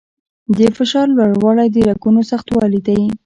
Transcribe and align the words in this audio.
د 0.57 0.59
فشار 0.77 1.07
لوړوالی 1.17 1.67
د 1.71 1.77
رګونو 1.89 2.21
سختوالي 2.31 2.81
دی. 2.87 3.01